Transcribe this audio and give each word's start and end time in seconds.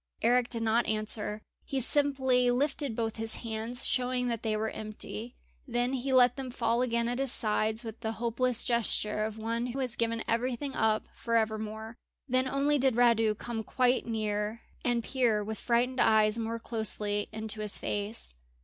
Eric 0.23 0.49
did 0.49 0.63
not 0.63 0.87
answer; 0.87 1.43
he 1.63 1.79
simply 1.79 2.49
lifted 2.49 2.95
both 2.95 3.17
his 3.17 3.35
hands, 3.45 3.85
showing 3.85 4.29
that 4.29 4.41
they 4.41 4.57
were 4.57 4.71
empty; 4.71 5.35
then 5.67 5.93
he 5.93 6.11
let 6.11 6.37
them 6.37 6.49
fall 6.49 6.81
again 6.81 7.07
at 7.07 7.19
his 7.19 7.31
sides 7.31 7.83
with 7.83 7.99
the 7.99 8.13
hopeless 8.13 8.63
gesture 8.65 9.23
of 9.23 9.37
one 9.37 9.67
who 9.67 9.77
has 9.79 9.95
given 9.95 10.23
everything 10.27 10.73
up 10.75 11.05
for 11.13 11.35
ever 11.35 11.59
more. 11.59 11.95
Then 12.27 12.47
only 12.47 12.79
did 12.79 12.95
Radu 12.95 13.37
come 13.37 13.63
quite 13.63 14.07
near 14.07 14.63
and 14.83 15.03
peer 15.03 15.43
with 15.43 15.59
frightened 15.59 16.01
eyes 16.01 16.39
more 16.39 16.57
closely 16.57 17.29
into 17.31 17.61
his 17.61 17.77
face. 17.77 18.33